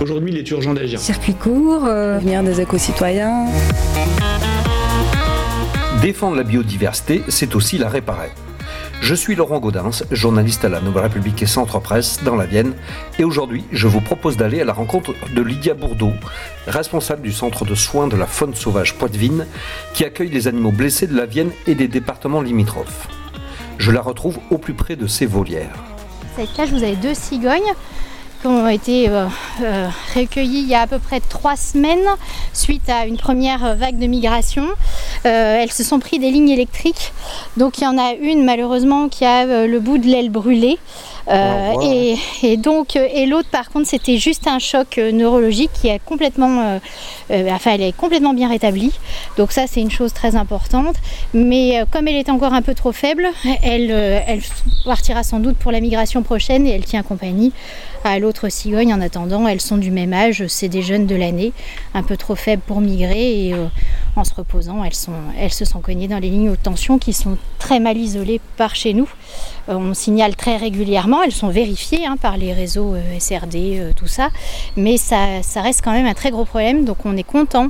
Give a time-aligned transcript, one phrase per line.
[0.00, 1.00] Aujourd'hui, il est urgent d'agir.
[1.00, 3.46] Circuit court, euh, venir des éco-citoyens.
[6.00, 8.30] Défendre la biodiversité, c'est aussi la réparer.
[9.00, 12.74] Je suis Laurent Gaudens, journaliste à la Nouvelle République et Centre Presse dans la Vienne,
[13.18, 16.12] et aujourd'hui je vous propose d'aller à la rencontre de Lydia Bourdeau,
[16.68, 19.46] responsable du centre de soins de la faune sauvage Poitevine,
[19.94, 23.08] qui accueille les animaux blessés de la Vienne et des départements limitrophes.
[23.78, 25.84] Je la retrouve au plus près de ses volières.
[26.36, 27.74] Cette cage, vous avez deux cigognes
[28.40, 29.26] qui ont été euh,
[29.62, 32.06] euh, recueillies il y a à peu près trois semaines
[32.52, 34.66] suite à une première vague de migration.
[35.26, 37.12] Euh, elles se sont pris des lignes électriques.
[37.56, 40.78] Donc il y en a une malheureusement qui a le bout de l'aile brûlé.
[41.30, 45.70] Euh, et, et donc, euh, et l'autre par contre, c'était juste un choc euh, neurologique
[45.74, 46.78] qui est complètement,
[47.30, 48.92] euh, enfin, elle est complètement bien rétablie.
[49.36, 50.96] Donc ça, c'est une chose très importante.
[51.34, 53.26] Mais euh, comme elle est encore un peu trop faible,
[53.62, 54.40] elle, elle
[54.84, 57.52] partira sans doute pour la migration prochaine et elle tient compagnie
[58.04, 59.46] à l'autre cigogne en attendant.
[59.46, 61.52] Elles sont du même âge, c'est des jeunes de l'année,
[61.94, 63.54] un peu trop faibles pour migrer et
[64.16, 67.12] en se reposant, elles, sont, elles se sont cognées dans les lignes haute tension qui
[67.12, 69.08] sont très mal isolées par chez nous.
[69.68, 73.90] Euh, on signale très régulièrement, elles sont vérifiées hein, par les réseaux euh, SRD, euh,
[73.94, 74.28] tout ça,
[74.76, 76.84] mais ça, ça reste quand même un très gros problème.
[76.84, 77.68] Donc on est content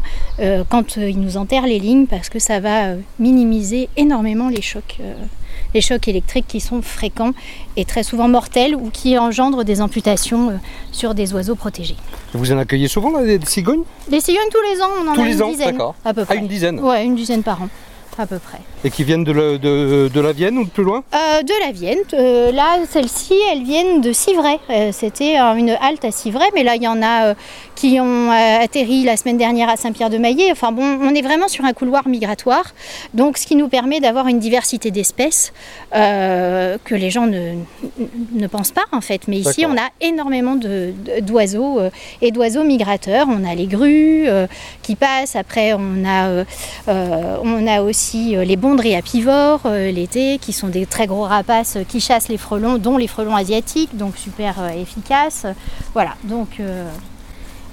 [0.69, 4.99] quand ils nous enterrent les lignes parce que ça va minimiser énormément les chocs.
[5.75, 7.33] les chocs électriques qui sont fréquents
[7.77, 10.59] et très souvent mortels ou qui engendrent des amputations
[10.93, 11.97] sur des oiseaux protégés.
[12.33, 13.83] Vous en accueillez souvent là, des cigognes?
[14.11, 16.23] Les cigognes tous les ans, on en Tous a les une ans, dizaine à peu
[16.23, 16.37] Ah, près.
[16.39, 17.69] une dizaine Ouais, une dizaine par an,
[18.19, 18.61] à peu près.
[18.85, 21.53] Et qui viennent de la, de, de la Vienne ou de plus loin Euh, de
[21.67, 21.99] la Vienne.
[22.15, 24.59] Euh, là, celles-ci, elles viennent de Civray.
[24.71, 27.35] Euh, C'était une halte à Civray, mais là, il y en a
[27.75, 30.51] qui ont atterri la semaine dernière à Saint-Pierre-de-Maillet.
[30.53, 32.65] Enfin bon, on est vraiment sur un couloir migratoire,
[33.15, 35.53] donc ce qui nous permet d'avoir une diversité d'espèces
[35.93, 37.53] que les gens ne,
[38.33, 39.29] ne pensent pas en fait.
[39.29, 40.57] Mais ici, on a énormément
[41.23, 41.79] d'oiseaux
[42.21, 43.27] et d'oiseaux migrateurs.
[43.31, 44.27] On a les grues
[44.83, 45.37] qui passent.
[45.37, 46.45] Après, on a,
[46.89, 51.85] on a aussi les bondries apivores euh, l'été, qui sont des très gros rapaces euh,
[51.89, 55.47] qui chassent les frelons, dont les frelons asiatiques, donc super euh, efficaces.
[55.95, 56.61] Voilà, donc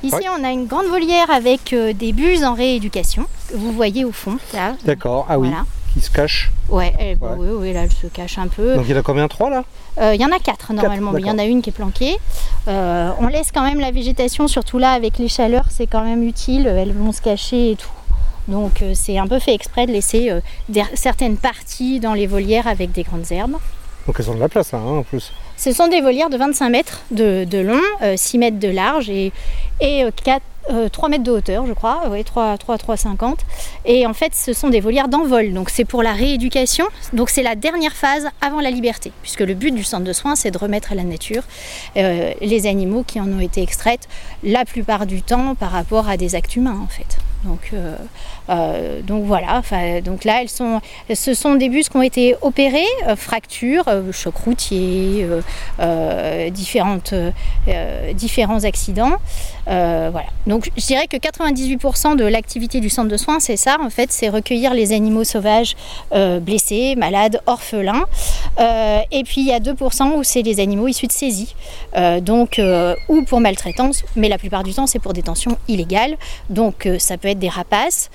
[0.03, 0.25] ici Ouais.
[0.39, 4.37] on a une grande volière avec des buses en rééducation, que vous voyez au fond.
[4.53, 4.75] Là.
[4.85, 5.65] D'accord, ah oui, Voilà.
[5.93, 6.51] qui se cachent.
[6.69, 7.29] Ouais, elle- Ouais.
[7.37, 8.75] oui, oui, là elle se cache un peu.
[8.75, 9.27] Donc il y en a combien?
[9.27, 9.63] Trois là?
[10.13, 12.17] Il y en a quatre normalement, mais il y en a une qui est planquée.
[12.67, 16.67] On laisse quand même la végétation, surtout là avec les chaleurs, c'est quand même utile.
[16.67, 17.89] Elles vont se cacher et tout.
[18.47, 20.39] Donc euh, c'est un peu fait exprès de laisser euh,
[20.69, 23.57] des- certaines parties dans les volières avec des grandes herbes.
[24.07, 25.31] Donc elles ont de la place là hein, en plus.
[25.57, 29.09] Ce sont des volières de 25 mètres de, de long, euh, 6 mètres de large
[29.09, 29.31] et,
[29.81, 33.37] et euh, 4, euh, 3 mètres de hauteur, je crois, ouais, 3, 3, 3,50.
[33.85, 36.85] Et en fait, ce sont des volières d'envol, donc c'est pour la rééducation.
[37.13, 40.35] Donc c'est la dernière phase avant la liberté, puisque le but du centre de soins,
[40.35, 41.43] c'est de remettre à la nature
[41.97, 44.07] euh, les animaux qui en ont été extraites
[44.43, 47.17] la plupart du temps par rapport à des actes humains, en fait.
[47.45, 47.71] Donc,
[48.49, 49.61] euh, donc voilà,
[50.03, 50.81] donc là, elles sont,
[51.13, 55.27] ce sont des bus qui ont été opérés, euh, fractures, euh, chocs routiers,
[55.79, 57.13] euh, différentes,
[58.13, 59.17] différents accidents.
[59.65, 60.27] Voilà.
[60.47, 64.11] Donc je dirais que 98% de l'activité du centre de soins, c'est ça, en fait,
[64.11, 65.75] c'est recueillir les animaux sauvages
[66.41, 68.05] blessés, malades, orphelins.
[68.59, 71.55] Et puis il y a 2% où c'est les animaux issus de saisie,
[72.21, 72.61] donc
[73.09, 76.17] ou pour maltraitance, mais la plupart du temps c'est pour détention illégale.
[76.49, 78.09] Donc ça peut être des rapaces,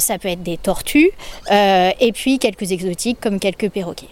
[0.00, 1.10] ça peut être des tortues,
[1.50, 4.08] euh, et puis quelques exotiques comme quelques perroquets.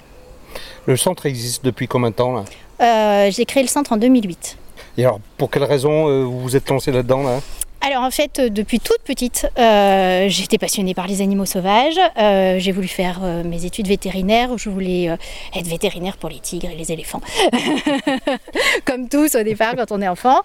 [0.86, 2.44] Le centre existe depuis combien de temps là?
[2.80, 4.56] Euh, J'ai créé le centre en 2008.
[4.98, 7.40] Et alors pour quelle raison euh, vous vous êtes lancé là-dedans là?
[7.88, 12.00] Alors en fait, euh, depuis toute petite, euh, j'étais passionnée par les animaux sauvages.
[12.18, 14.58] Euh, j'ai voulu faire mes études vétérinaires.
[14.58, 15.04] Je voulais
[15.54, 17.20] être vétérinaire pour les tigres et les éléphants.
[18.84, 20.40] Comme tous au départ quand on est enfant.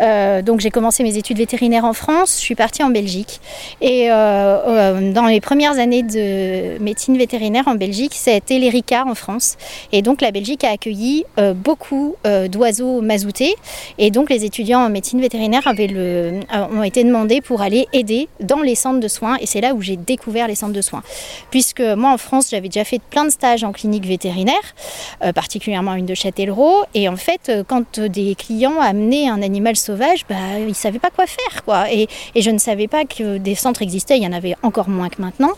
[0.00, 2.34] Donc j'ai commencé mes études vétérinaires en France.
[2.34, 3.40] Je suis partie en Belgique.
[3.80, 9.56] Et dans les premières années de médecine vétérinaire en Belgique, c'était l'ERICA en France.
[9.92, 12.16] Et donc la Belgique a accueilli beaucoup
[12.48, 13.54] d'oiseaux mazoutés.
[13.98, 16.40] Et donc les étudiants en médecine vétérinaire avaient le,
[16.79, 19.36] ont m'ont été demandées pour aller aider dans les centres de soins.
[19.40, 21.02] Et c'est là où j'ai découvert les centres de soins.
[21.50, 24.54] Puisque moi, en France, j'avais déjà fait plein de stages en clinique vétérinaire,
[25.22, 26.84] euh, particulièrement une de Châtellerault.
[26.94, 30.98] Et en fait, euh, quand des clients amenaient un animal sauvage, bah, ils ne savaient
[30.98, 31.64] pas quoi faire.
[31.64, 31.92] Quoi.
[31.92, 34.16] Et, et, je ne savais pas que des centres existaient.
[34.16, 35.52] Il y en avait encore moins que maintenant.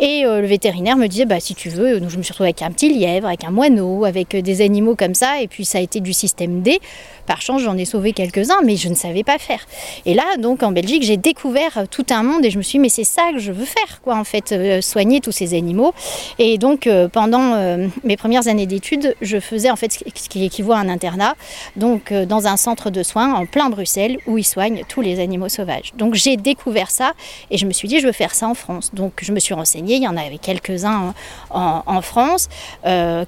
[0.00, 2.48] Et euh, le vétérinaire me disait, bah, si tu veux, donc je me suis retrouvée
[2.48, 5.40] avec un petit lièvre, avec un moineau, avec des animaux comme ça.
[5.40, 6.80] Et puis ça a été du système D.
[7.26, 9.64] Par chance, j'en ai sauvé quelques-uns, mais je ne savais pas faire.
[10.04, 12.80] Et là, donc en Belgique, j'ai découvert tout un monde et je me suis dit,
[12.80, 15.94] mais c'est ça que je veux faire, quoi, en fait, euh, soigner tous ces animaux.
[16.38, 20.44] Et donc, euh, pendant euh, mes premières années d'études, je faisais en fait ce qui
[20.44, 21.34] équivaut à un internat,
[21.76, 25.48] donc dans un centre de soins en plein Bruxelles où ils soignent tous les animaux
[25.48, 25.92] sauvages.
[25.96, 27.12] Donc, j'ai découvert ça
[27.50, 28.90] et je me suis dit, je veux faire ça en France.
[28.94, 31.14] Donc, je me suis renseignée, il y en avait quelques-uns
[31.50, 32.48] en, France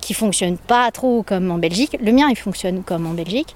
[0.01, 1.97] qui fonctionnent pas trop comme en Belgique.
[2.01, 3.55] Le mien, il fonctionne comme en Belgique.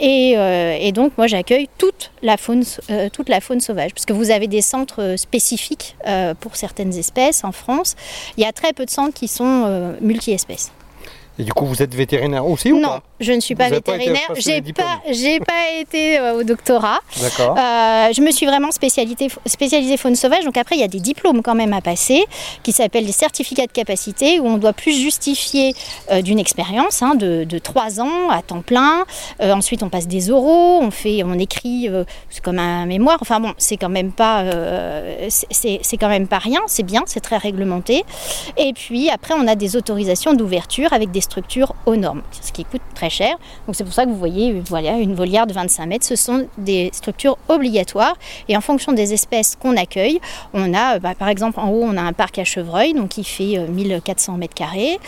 [0.00, 4.30] Et, donc, moi, j'accueille toute la faune, euh, toute la faune sauvage, parce que vous
[4.30, 7.96] avez des centres spécifiques euh, pour certaines espèces en France.
[8.36, 10.72] Il y a très peu de centres qui sont euh, multi-espèces.
[11.38, 13.74] Et du coup, vous êtes vétérinaire aussi ou non, pas je ne suis pas Vous
[13.74, 14.30] vétérinaire.
[14.36, 16.98] J'ai pas, j'ai pas été euh, au doctorat.
[17.20, 17.56] D'accord.
[17.58, 20.44] Euh, je me suis vraiment spécialisée, spécialisée faune sauvage.
[20.44, 22.24] Donc après, il y a des diplômes quand même à passer
[22.62, 25.74] qui s'appellent des certificats de capacité où on doit plus justifier
[26.10, 29.04] euh, d'une expérience hein, de, de 3 ans à temps plein.
[29.40, 31.88] Ensuite, on passe des oraux, on fait, on écrit,
[32.30, 33.18] c'est comme un mémoire.
[33.20, 34.44] Enfin bon, c'est quand même pas,
[35.28, 36.60] c'est quand même pas rien.
[36.66, 38.04] C'est bien, c'est très réglementé.
[38.56, 42.64] Et puis après, on a des autorisations d'ouverture avec des structures aux normes, ce qui
[42.64, 43.36] coûte très cher.
[43.66, 46.48] Donc c'est pour ça que vous voyez, voilà, une volière de 25 mètres, ce sont
[46.56, 48.16] des structures obligatoires.
[48.48, 50.20] Et en fonction des espèces qu'on accueille,
[50.54, 53.24] on a, bah, par exemple, en haut, on a un parc à chevreuil, donc qui
[53.24, 54.98] fait euh, 1400 mètres carrés.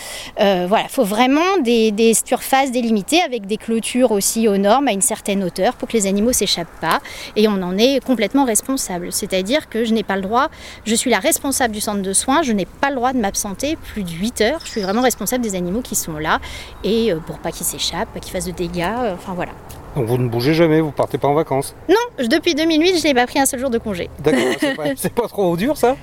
[0.41, 4.89] Euh, voilà, il faut vraiment des, des surfaces délimitées avec des clôtures aussi aux normes
[4.89, 7.01] à une certaine hauteur pour que les animaux s'échappent pas.
[7.37, 9.13] Et on en est complètement responsable.
[9.13, 10.49] C'est-à-dire que je n'ai pas le droit,
[10.85, 13.77] je suis la responsable du centre de soins, je n'ai pas le droit de m'absenter
[13.77, 14.61] plus de 8 heures.
[14.65, 16.41] Je suis vraiment responsable des animaux qui sont là
[16.85, 18.81] et euh, pour pas qu'ils s'échappent, pas qu'ils fassent de dégâts.
[18.83, 19.53] euh, enfin voilà.
[19.97, 21.75] Donc vous ne bougez jamais, vous partez pas en vacances.
[21.89, 24.09] Non, depuis 2008, je n'ai pas pris un seul jour de congé.
[24.21, 25.97] D'accord, c'est pas, c'est pas trop dur ça?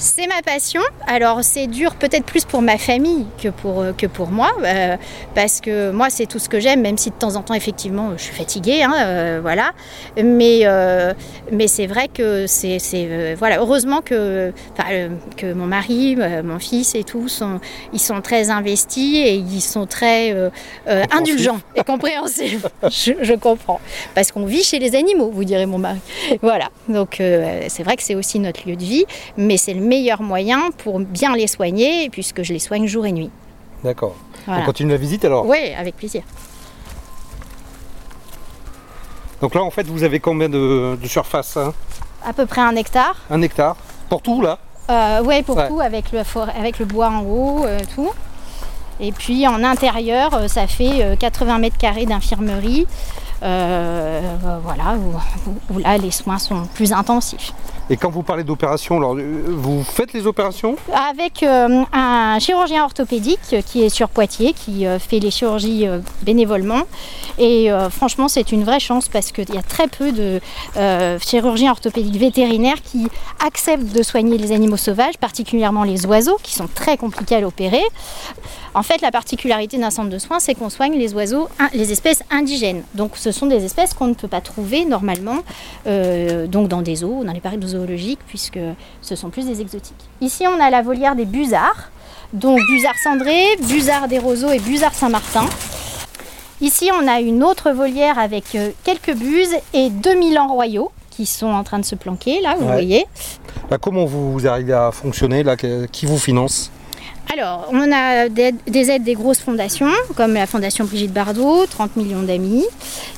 [0.00, 0.80] C'est ma passion.
[1.06, 4.96] Alors c'est dur peut-être plus pour ma famille que pour, euh, que pour moi, euh,
[5.34, 8.12] parce que moi c'est tout ce que j'aime, même si de temps en temps effectivement
[8.16, 9.72] je suis fatiguée, hein, euh, voilà.
[10.16, 11.12] Mais, euh,
[11.52, 12.78] mais c'est vrai que c'est
[13.38, 13.58] voilà.
[13.58, 14.54] Heureusement que,
[15.36, 17.60] que mon mari, mon fils et tout sont
[17.92, 20.34] ils sont très investis et ils sont très
[20.86, 22.64] indulgents et compréhensifs.
[22.84, 23.80] je, je comprends,
[24.14, 26.00] parce qu'on vit chez les animaux, vous direz mon mari.
[26.40, 26.70] Voilà.
[26.88, 29.04] Donc c'est vrai que c'est aussi notre lieu de vie,
[29.36, 33.12] mais c'est le meilleur moyen pour bien les soigner, puisque je les soigne jour et
[33.12, 33.30] nuit.
[33.84, 34.14] D'accord.
[34.46, 34.62] Voilà.
[34.62, 36.22] On continue la visite alors Oui, avec plaisir.
[39.40, 41.72] Donc là en fait vous avez combien de, de surface hein?
[42.24, 43.16] À peu près un hectare.
[43.30, 43.76] Un hectare
[44.10, 44.58] Pour tout là?
[44.90, 45.68] Euh, ouais, pour Ouais.
[45.68, 48.10] tout, avec le, forêt- avec le bois en haut, euh, tout.
[48.98, 52.86] Et puis en intérieur, euh, ça fait euh, 80 mètres carrés d'infirmerie.
[53.42, 54.20] Euh,
[54.62, 55.14] voilà, où,
[55.50, 57.52] où- où là les soins sont plus intensifs.
[57.92, 60.76] Et quand vous parlez d'opération, alors euh, vous faites les opérations?
[61.10, 65.88] Avec euh, un chirurgien orthopédique qui est sur Poitiers, qui euh, fait les chirurgies
[66.22, 66.82] bénévolement.
[67.38, 70.40] Et franchement, c'est une vraie chance parce qu'il y a très peu de
[71.20, 73.08] chirurgiens orthopédiques vétérinaires qui
[73.44, 77.82] acceptent de soigner les animaux sauvages, particulièrement les oiseaux, qui sont très compliqués à l'opérer.
[78.74, 82.22] En fait, la particularité d'un centre de soins, c'est qu'on soigne les oiseaux, les espèces
[82.30, 82.82] indigènes.
[82.94, 85.38] Donc, ce sont des espèces qu'on ne peut pas trouver normalement,
[85.88, 88.60] euh, donc dans des zoos, dans les parcs zoologiques, puisque
[89.02, 89.96] ce sont plus des exotiques.
[90.20, 91.90] Ici, on a la volière des busards,
[92.32, 95.46] donc busards cendrés, busards des roseaux et busards Saint-Martin.
[96.60, 101.26] Ici, on a une autre volière avec euh, quelques buses et 2000 ans royaux qui
[101.26, 102.72] sont en train de se planquer, là, vous Ouais.
[102.72, 103.06] voyez.
[103.70, 106.70] Là, Comment vous arrivez à fonctionner là Qui vous finance?
[107.32, 111.94] Alors, on a des, des aides des grosses fondations, comme la Fondation Brigitte Bardot, 30
[111.96, 112.64] millions d'amis.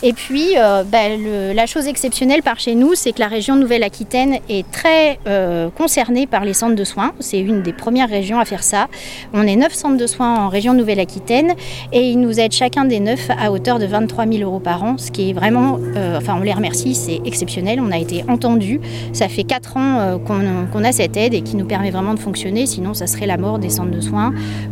[0.05, 1.17] Et puis, euh, bah,
[1.55, 6.27] la chose exceptionnelle par chez nous, c'est que la région Nouvelle-Aquitaine est très euh, concernée
[6.27, 7.13] par les centres de soins.
[7.21, 8.89] C'est une des premières régions à faire ça.
[9.33, 11.55] On est 9 centres de soins en région Nouvelle-Aquitaine
[11.93, 14.99] et ils nous aident chacun des 9 à hauteur de 23 000 euros par an,
[14.99, 17.81] ce qui est vraiment, euh, enfin, on les remercie, c'est exceptionnel.
[17.81, 18.81] On a été entendus.
[19.13, 22.67] Ça fait 4 ans qu'on a cette aide et qui nous permet vraiment de fonctionner,
[22.67, 24.02] sinon ça serait la mort des centres de soins,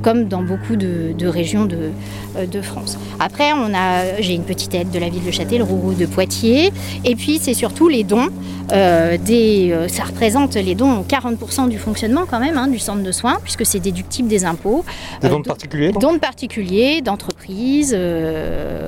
[0.03, 1.91] comme dans beaucoup de, de régions de,
[2.37, 2.99] euh, de France.
[3.19, 6.73] Après, on a, j'ai une petite aide de la ville de Châtellerault, de Poitiers,
[7.05, 8.29] et puis c'est surtout les dons.
[8.73, 13.03] euh, des, euh, ça représente les dons 40% du fonctionnement quand même hein, du centre
[13.03, 14.85] de soins, puisque c'est déductible des impôts.
[15.23, 17.97] Des dons de particuliers Dons de particuliers, d'entreprises,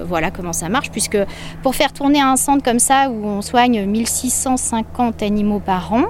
[0.07, 1.19] voilà comment ça marche, puisque
[1.63, 6.05] pour faire tourner un centre comme ça où on soigne 1650 animaux par an,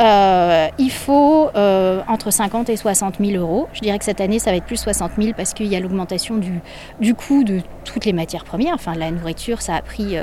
[0.00, 3.68] euh, il faut euh, entre 50 et 60 000 euros.
[3.72, 5.80] Je dirais que cette année, ça va être plus 60 000 parce qu'il y a
[5.80, 6.60] l'augmentation du,
[7.00, 8.74] du coût de toutes les matières premières.
[8.74, 10.16] Enfin, la nourriture, ça a pris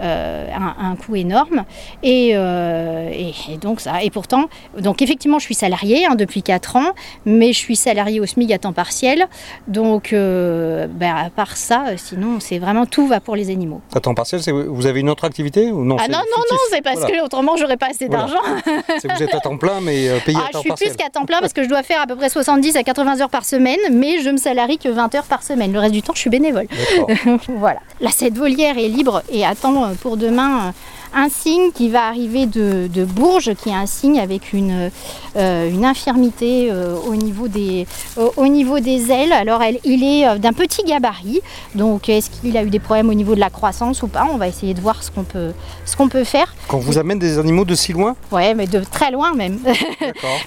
[0.00, 1.64] euh, un, un coût énorme.
[2.02, 4.02] Et, et, et donc, ça.
[4.02, 4.44] Et pourtant,
[4.78, 6.92] donc effectivement, je suis salariée hein, depuis 4 ans,
[7.24, 9.26] mais je suis salariée au SMIC à temps partiel.
[9.66, 13.80] Donc, ben, à part ça, sinon, c'est vraiment tout va pour les animaux.
[13.94, 16.82] À temps partiel, vous avez une autre activité ou non ah non, non, non, c'est
[16.82, 17.16] parce Voilà.
[17.18, 18.26] que autrement, j'aurais pas assez Voilà.
[18.26, 19.15] d'argent.
[19.16, 20.90] Vous êtes à temps plein, mais euh, payé Ah, à je suis partiel.
[20.90, 23.20] plus qu'à temps plein parce que je dois faire à peu près 70 à 80
[23.20, 25.72] heures par semaine, mais je me salarie que 20 heures par semaine.
[25.72, 26.66] Le reste du temps, je suis bénévole.
[27.48, 27.80] Voilà.
[28.00, 30.72] Là, cette volière est libre et attend pour demain
[31.16, 34.90] un signe qui va arriver de, de Bourges, qui est un signe avec une,
[35.36, 37.86] euh, une infirmité euh, au, niveau des,
[38.18, 39.32] au, au niveau des ailes.
[39.32, 41.40] Alors, elle, il est euh, d'un petit gabarit,
[41.74, 44.26] donc est-ce qu'il a eu des problèmes au niveau de la croissance ou pas?
[44.30, 45.52] On va essayer de voir ce qu'on peut,
[45.86, 46.54] ce qu'on peut faire.
[46.68, 48.14] Quand vous amène des animaux de si loin?
[48.30, 49.58] Ouais, mais de très loin même.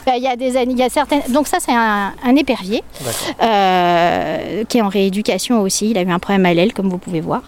[0.05, 1.21] Ben, Il y a des il y a certaines.
[1.29, 2.83] Donc ça c'est un, un épervier
[4.67, 5.89] qui est en rééducation aussi.
[5.91, 7.41] Il a eu un problème à l'aile comme vous pouvez voir.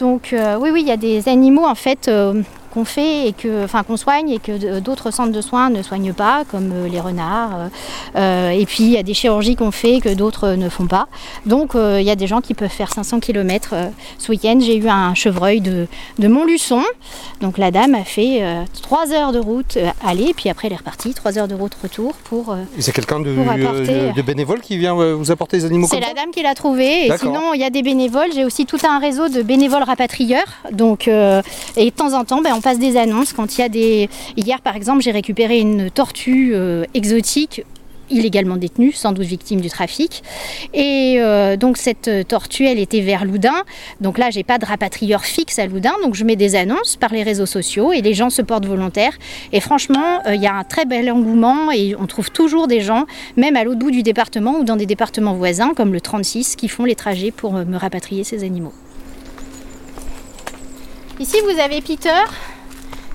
[0.00, 3.64] Donc oui oui il y a des animaux en fait euh, qu'on fait et que
[3.64, 6.88] enfin qu'on soigne et que d- d'autres centres de soins ne soignent pas comme euh,
[6.88, 7.50] les renards.
[7.54, 7.68] euh,
[8.16, 11.06] euh, et puis il y a des chirurgies qu'on fait que d'autres ne font pas.
[11.46, 13.74] Donc euh, il y a des gens qui peuvent faire 500 km
[14.18, 14.58] ce week-end.
[14.60, 15.86] J'ai eu un chevreuil de,
[16.18, 16.82] de Montluçon.
[17.40, 18.42] Donc la dame a fait
[18.82, 21.74] 3 heures de route euh, aller, puis après elle est repartie, 3 heures de route
[21.82, 22.50] retour pour.
[22.52, 25.86] euh, c'est quelqu'un de, apporter- euh, de bénévole qui vient euh, vous apporter des animaux
[25.90, 27.06] c'est la dame qui l'a trouvé.
[27.06, 28.28] Et sinon, il y a des bénévoles.
[28.34, 30.46] J'ai aussi tout un réseau de bénévoles rapatrieurs.
[30.72, 31.42] Donc, euh,
[31.76, 33.32] et de temps en temps, ben, on passe des annonces.
[33.32, 34.08] Quand il y a des.
[34.36, 37.64] Hier, par exemple, j'ai récupéré une tortue euh, exotique
[38.10, 40.22] illégalement détenue, sans doute victime du trafic.
[40.74, 43.54] Et euh, donc cette euh, tortue, elle était vers Loudun.
[44.02, 47.10] Donc là, j'ai pas de rapatrieur fixe à Loudun, donc je mets des annonces par
[47.12, 49.16] les réseaux sociaux et les gens se portent volontaires.
[49.52, 53.06] Et franchement, il y a un très bel engouement et on trouve toujours des gens,
[53.38, 56.68] même à l'autre bout du département ou dans des départements voisins, comme le 36, qui
[56.68, 58.74] font les trajets pour me rapatrier ces animaux.
[61.22, 62.20] Ici, vous avez Peter,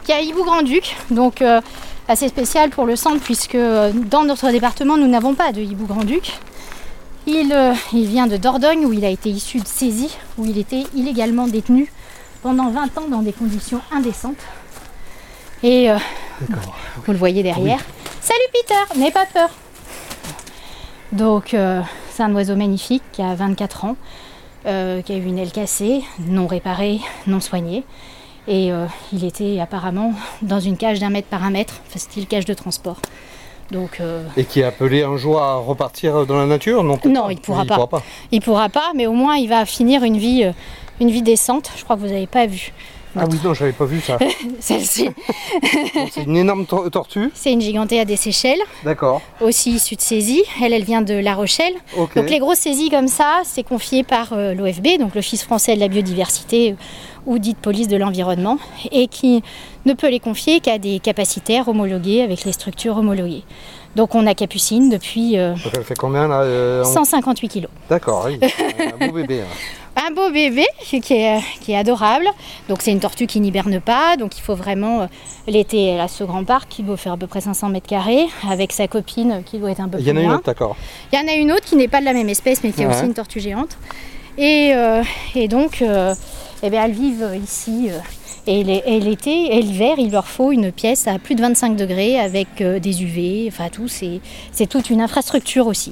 [0.06, 1.60] qui est à Hibou-Grand-Duc, donc euh,
[2.08, 6.32] assez spécial pour le centre, puisque euh, dans notre département, nous n'avons pas de Hibou-Grand-Duc.
[7.26, 10.58] Il, euh, il vient de Dordogne, où il a été issu de saisie, où il
[10.58, 11.92] était illégalement détenu
[12.44, 14.40] pendant 20 ans dans des conditions indécentes.
[15.62, 15.90] Et
[16.40, 17.80] vous le voyez derrière.
[18.22, 19.50] Salut Peter, n'aie pas peur.
[21.12, 21.48] Donc,
[22.12, 23.98] c'est un oiseau magnifique qui a 24 ans,
[24.68, 27.84] euh, qui a eu une aile cassée, non réparée, non soignée.
[28.48, 32.28] Et euh, il était apparemment dans une cage d'un mètre par un mètre, enfin, style
[32.28, 32.98] cage de transport.
[33.72, 36.84] Donc, euh, Et qui est appelé un jour à repartir dans la nature?
[36.84, 37.76] Non, Non, il pourra pas.
[37.76, 38.04] pourra pas.
[38.32, 40.52] il pourra pas, mais au moins il va finir une vie, euh,
[41.02, 41.70] une vie décente.
[41.76, 42.72] Je crois que vous n'avez pas vu
[43.20, 44.18] Ah oui, non, j'avais pas vu ça.
[44.60, 45.10] celle-ci.
[46.12, 47.30] C'est une énorme tor- tortue.
[47.34, 49.22] C'est une gigantea des Seychelles, D'accord.
[49.42, 50.44] aussi issue de saisie.
[50.62, 51.74] Elle, elle vient de La Rochelle.
[51.96, 55.80] Donc les grosses saisies comme ça, c'est confié par euh, l'OFB, donc l'Office français de
[55.80, 56.76] la biodiversité euh,
[57.26, 58.58] ou dite police de l'environnement,
[58.92, 59.44] et qui
[59.86, 63.44] ne peut les confier qu'à des capacitaires homologués avec les structures homologuées.
[63.98, 67.72] Donc on a Capucine depuis euh, Donc elle fait combien là euh, en- 158 kilos.
[67.90, 68.40] D'accord, oui.
[69.02, 69.42] un beau bébé.
[69.42, 69.46] hein.
[70.00, 72.28] Un beau bébé qui est, qui est adorable.
[72.70, 75.06] Donc c'est une tortue qui n'hiberne pas, donc il faut vraiment euh,
[75.48, 78.26] l'été elle a ce grand parc qui doit faire à peu près 500 mètres carrés
[78.48, 80.44] avec sa copine qui doit être un peu Il y en plus a une autre,
[80.46, 80.76] d'accord.
[81.12, 82.82] Il y en a une autre qui n'est pas de la même espèce, mais qui
[82.84, 83.78] est aussi une tortue géante.
[84.38, 85.02] Et, euh,
[85.34, 86.14] et donc, euh,
[86.62, 87.88] eh bien, elles vivent ici.
[87.90, 87.98] euh,
[88.50, 91.76] et l'é- et l'été et l'hiver, il leur faut une pièce à plus de 25
[91.76, 95.92] degrés avec des UV, enfin tout, c'est toute une infrastructure aussi.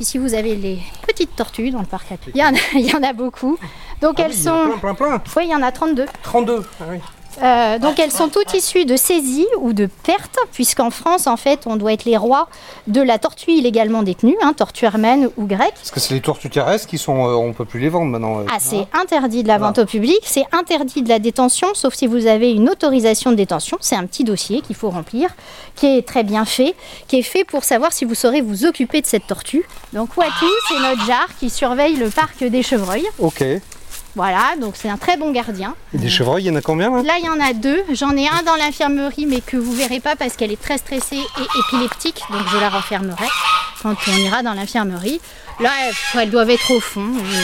[0.00, 2.10] Ici, vous avez les petites tortues dans le parc.
[2.12, 3.56] à- Il y en a, il y en a beaucoup.
[4.00, 4.70] Donc, Ah elles oui, sont.
[4.80, 5.22] plein, plein, plein.
[5.36, 6.06] Oui, il y en a 32.
[6.22, 6.62] 32.
[6.80, 6.98] Ah oui.
[7.42, 11.60] Euh, donc elles sont toutes issues de saisies ou de pertes, puisqu'en France, en fait,
[11.66, 12.48] on doit être les rois
[12.86, 15.74] de la tortue illégalement détenue, hein, tortue armène ou grecque.
[15.74, 17.26] Parce que c'est les tortues terrestres qui sont.
[17.28, 18.40] euh, on peut plus les vendre maintenant.
[18.40, 19.68] euh, Ah, c'est interdit de la Voilà.
[19.72, 23.36] vente au public, c'est interdit de la détention, sauf si vous avez une autorisation de
[23.36, 23.78] détention.
[23.80, 25.30] C'est un petit dossier qu'il faut remplir,
[25.74, 26.74] qui est très bien fait,
[27.08, 29.64] qui est fait pour savoir si vous saurez vous occuper de cette tortue.
[29.92, 33.06] Donc Watou, c'est notre jar qui surveille le parc des chevreuils.
[33.18, 33.42] Ok.
[34.14, 35.74] Et Voilà, donc c'est un très bon gardien.
[35.92, 37.02] des chevreuils, il y en a combien là?
[37.02, 37.82] Là, il y en a deux.
[37.92, 41.16] J'en ai un dans l'infirmerie, mais que vous verrez pas parce qu'elle est très stressée
[41.18, 43.26] et épileptique, donc je la renfermerai.
[43.82, 45.20] quand on ira dans l'infirmerie.
[45.60, 47.06] Là, elles, elles doivent être au fond.
[47.24, 47.40] Je,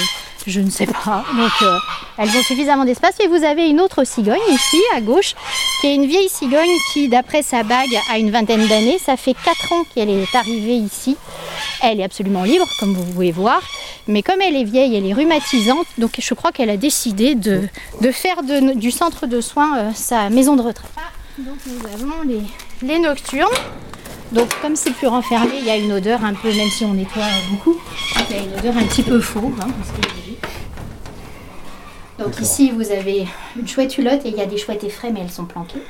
[0.46, 1.24] je ne sais pas.
[1.36, 1.76] Donc, euh,
[2.18, 3.14] elles ont suffisamment d'espace.
[3.22, 5.34] Et vous avez une autre cigogne ici, à gauche,
[5.80, 8.98] qui est une vieille cigogne qui, d'après sa bague, a une vingtaine d'années.
[9.04, 11.16] Ça fait 4 ans qu'elle est arrivée ici.
[11.82, 13.60] Elle est absolument libre, comme vous pouvez voir.
[14.08, 15.86] Mais comme elle est vieille, elle est rhumatisante.
[15.98, 17.62] Donc, je crois qu'elle a décidé de,
[18.00, 20.90] de faire du centre de soins euh, sa maison de retraite.
[21.38, 22.40] Donc, nous avons les,
[22.86, 23.48] les nocturnes.
[24.32, 26.94] Donc, comme c'est plus renfermé, il y a une odeur un peu, même si on
[26.94, 27.76] nettoie beaucoup,
[28.30, 29.52] il y a une odeur un petit peu faux.
[29.60, 29.66] hein.
[32.20, 33.26] Donc ici, vous avez
[33.58, 35.82] une chouette hulotte et il y a des chouettes effraies, mais elles sont planquées.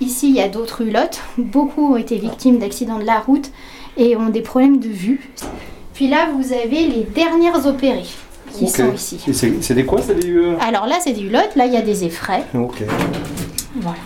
[0.00, 1.20] Ici, il y a d'autres hulottes.
[1.38, 3.50] Beaucoup ont été victimes d'accidents de la route
[3.96, 5.30] et ont des problèmes de vue.
[5.94, 8.04] Puis là, vous avez les dernières opérées
[8.52, 9.18] qui sont ici.
[9.26, 10.30] Et c'est des quoi des.
[10.30, 11.56] euh, Alors là, c'est des hulottes.
[11.56, 12.44] Là, il y a des effraies.
[12.54, 12.82] Ok.
[13.76, 13.98] Voilà.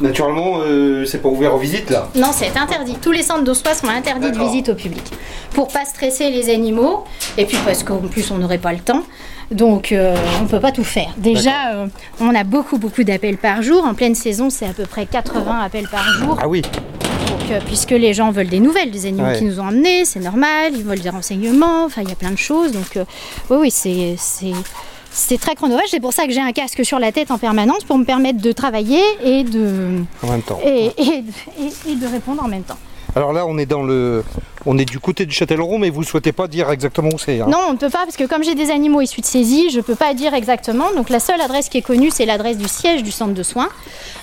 [0.00, 2.08] Naturellement, euh, c'est pas ouvert aux visites là.
[2.16, 2.96] Non, c'est interdit.
[3.00, 5.04] Tous les centres de soins sont interdits de visite au public.
[5.52, 7.04] Pour pas stresser les animaux,
[7.38, 9.04] et puis parce qu'en plus on n'aurait pas le temps.
[9.50, 11.12] Donc euh, on peut pas tout faire.
[11.16, 11.86] Déjà, euh,
[12.20, 13.84] on a beaucoup beaucoup d'appels par jour.
[13.84, 16.38] En pleine saison, c'est à peu près 80 appels par jour.
[16.40, 16.62] Ah oui.
[16.62, 19.38] Donc, euh, puisque les gens veulent des nouvelles des animaux Ouais.
[19.38, 20.72] qui nous ont emmenés, c'est normal.
[20.74, 21.84] Ils veulent des renseignements.
[21.84, 22.72] Enfin, il y a plein de choses.
[22.72, 22.96] Donc
[23.50, 24.52] oui, oui, c'est c'est
[25.10, 25.86] c'est très chronophage.
[25.90, 28.40] C'est pour ça que j'ai un casque sur la tête en permanence pour me permettre
[28.40, 30.58] de travailler et de En même temps.
[30.64, 31.24] et, et-
[31.60, 32.78] et- et de répondre en même temps.
[33.16, 34.24] Alors là, on est dans le,
[34.66, 37.40] on est du côté du Châtellerault, mais vous souhaitez pas dire exactement où c'est.
[37.40, 39.70] hein Non, on ne peut pas parce que comme j'ai des animaux issus de saisie,
[39.70, 40.86] je ne peux pas dire exactement.
[40.96, 43.68] Donc la seule adresse qui est connue, c'est l'adresse du siège du centre de soins,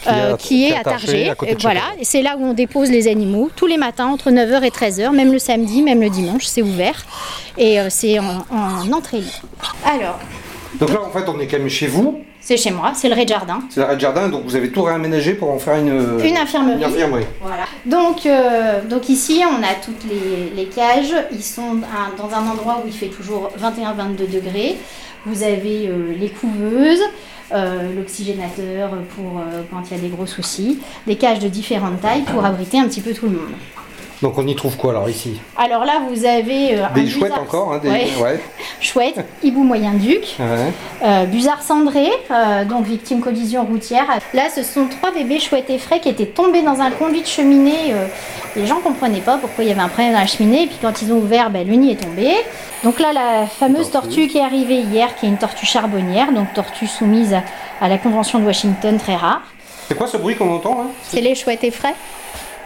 [0.04, 1.30] Qui est euh, à- qui est qui est à à Targé, Targé.
[1.30, 3.78] à côté Et de voilà, et c'est là où on dépose les animaux tous les
[3.78, 7.06] matins entre 9h et 13h, même le samedi, même le dimanche, c'est ouvert.
[7.58, 9.76] Et euh, c'est en, en entrée libre.
[9.86, 10.20] Alors,
[10.80, 12.20] Donc là, en fait, on est quand même chez vous.
[12.42, 13.62] C'est chez moi, c'est le rez-de-jardin.
[13.70, 16.20] C'est l'arrêt de jardin, donc vous avez tout réaménagé pour en faire une.
[16.24, 16.76] Une infirmerie.
[16.78, 17.26] Une infirmerie.
[17.42, 17.64] Voilà.
[17.86, 21.14] Donc, euh, donc ici, on a toutes les, les cages.
[21.32, 24.76] Ils sont un- dans un endroit où il fait toujours 21-22 degrés.
[25.26, 27.04] Vous avez euh, les couveuses,
[27.54, 32.02] euh, l'oxygénateur pour euh, quand il y a des gros soucis, des cages de différentes
[32.02, 33.52] tailles pour abriter un petit peu tout le monde.
[34.22, 35.40] Donc on y trouve quoi alors ici?
[35.58, 37.90] Alors là, vous avez euh, un Des chouettes encore, hein, des...
[37.90, 38.08] Ouais.
[38.22, 38.40] ouais.
[38.80, 40.72] chouette, hibou moyen duc, Ouais.
[41.04, 44.06] euh, busard cendré, euh, donc victime collision routière.
[44.36, 47.28] Là, ce sont trois bébés chouettes et frais qui étaient tombés dans un conduit de
[47.28, 47.94] cheminée.
[47.94, 48.06] euh,
[48.56, 50.64] les gens comprenaient pas pourquoi il y avait un problème dans la cheminée.
[50.64, 52.32] Et puis quand ils ont ouvert, ben, le nid est tombé.
[52.84, 56.54] Donc là, la fameuse tortue qui est arrivée hier, qui est une tortue charbonnière, donc
[56.54, 57.42] tortue soumise à,
[57.80, 59.42] à la Convention de Washington, très rare.
[59.88, 61.96] C'est quoi ce bruit qu'on entend C'est les chouettes et frais.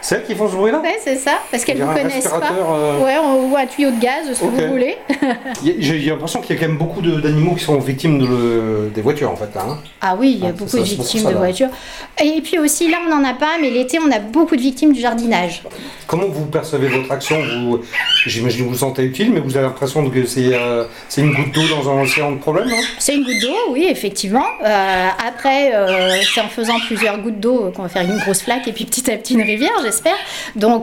[0.07, 2.39] C'est elles qui font ce bruit là Ouais, c'est ça, parce qu'elles un connaissent pas.
[2.51, 4.97] euh, Ouais, on- ou un tuyau de gaz, ce que vous voulez.
[5.79, 9.01] J'ai l'impression qu'il y a quand même beaucoup d'animaux qui sont victimes de le- des
[9.01, 9.49] voitures en fait.
[9.55, 9.77] Là, hein.
[10.01, 11.39] Ah oui, il y a Ah, beaucoup de victimes ça, de là.
[11.39, 11.69] voitures.
[12.23, 14.93] Et puis aussi, là, on n'en a pas, mais l'été, on a beaucoup de victimes
[14.93, 15.63] du jardinage.
[16.05, 17.37] Comment vous percevez votre action?
[17.41, 17.79] Vous,
[18.27, 20.83] J'imagine que vous vous sentez utile, mais vous avez l'impression que c'est euh,
[21.17, 22.81] une goutte d'eau dans un océan de problèmes hein?
[22.99, 24.45] C'est une goutte d'eau, oui, effectivement.
[24.63, 28.67] Euh, après, euh, c'est en faisant plusieurs gouttes d'eau qu'on va faire une grosse flaque
[28.67, 29.71] et puis petit à petit une rivière,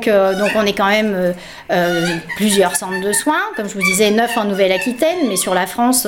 [0.08, 1.32] euh, donc on est quand même euh,
[1.70, 5.66] euh, plusieurs centres de soins, comme je vous disais, neuf en Nouvelle-Aquitaine, mais sur la
[5.66, 6.06] France,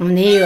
[0.00, 0.40] on est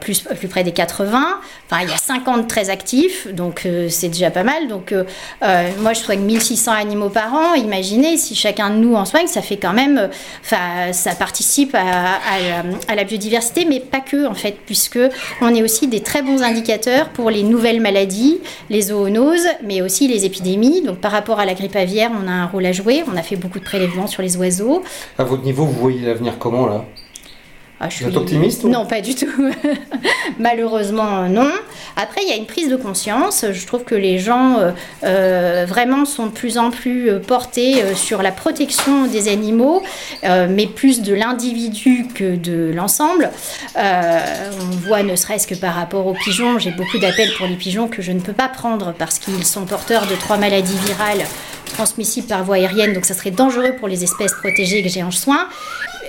[0.00, 1.40] plus, près des 80.
[1.70, 4.68] Enfin, il y a 50 très actifs, donc c'est déjà pas mal.
[4.68, 4.94] Donc,
[5.42, 7.54] moi, je soigne 1600 animaux par an.
[7.54, 10.08] Imaginez si chacun de nous en soigne, ça fait quand même,
[10.44, 14.98] enfin, ça participe à, à la, à la biodiversité, mais pas que en fait, puisque
[15.40, 20.08] on est aussi des très bons indicateurs pour les nouvelles maladies, les zoonoses, mais aussi
[20.08, 20.82] les épidémies.
[20.82, 23.02] Donc, rapport à la grippe aviaire, on a un rôle à jouer.
[23.12, 24.82] On a fait beaucoup de prélèvements sur les oiseaux.
[25.18, 26.84] À votre niveau, vous voyez l'avenir comment là?
[27.82, 29.26] Ah, je Vous êtes optimiste, ou Non, pas du tout.
[30.38, 31.50] Malheureusement, non.
[31.96, 33.46] Après, il y a une prise de conscience.
[33.50, 34.70] Je trouve que les gens euh,
[35.02, 39.82] euh, vraiment sont de plus en plus euh, portés euh, sur la protection des animaux,
[40.24, 43.30] euh, mais plus de l'individu que de l'ensemble.
[43.78, 44.18] Euh,
[44.60, 47.88] on voit, ne serait-ce que par rapport aux pigeons, j'ai beaucoup d'appels pour les pigeons
[47.88, 51.24] que je ne peux pas prendre parce qu'ils sont porteurs de trois maladies virales
[51.72, 55.12] transmissibles par voie aérienne, donc ça serait dangereux pour les espèces protégées que j'ai en
[55.12, 55.48] soins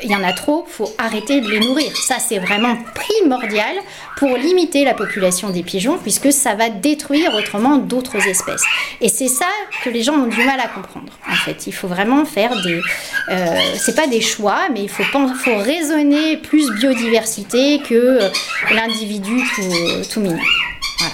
[0.03, 1.95] il y en a trop, faut arrêter de les nourrir.
[1.95, 3.75] Ça, c'est vraiment primordial
[4.17, 8.63] pour limiter la population des pigeons, puisque ça va détruire autrement d'autres espèces.
[8.99, 9.47] Et c'est ça
[9.83, 11.13] que les gens ont du mal à comprendre.
[11.29, 12.81] En fait, il faut vraiment faire des,
[13.29, 18.29] euh, c'est pas des choix, mais il faut faut raisonner plus biodiversité que euh,
[18.73, 20.39] l'individu tout, tout mignon.
[20.99, 21.13] Voilà,